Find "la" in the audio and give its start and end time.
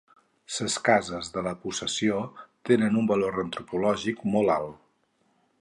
1.49-1.53